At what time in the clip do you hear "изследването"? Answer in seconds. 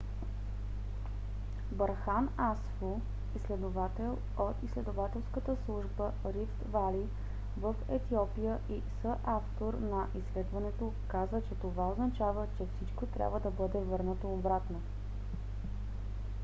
10.19-10.93